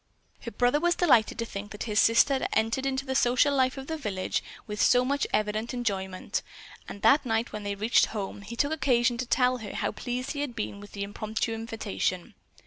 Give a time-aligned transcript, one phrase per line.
[0.39, 3.77] Her brother was delighted to think that his sister had entered into the social life
[3.77, 6.41] of the village with so much evident enjoyment,
[6.89, 10.31] and that night when they reached home he took occasion to tell her how pleased
[10.31, 12.33] he had been with the impromptu invitation.